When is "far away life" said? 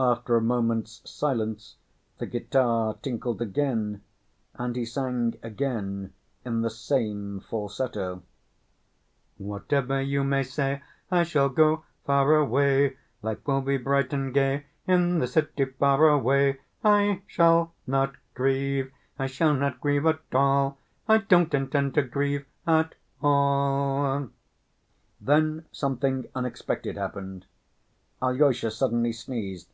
12.06-13.44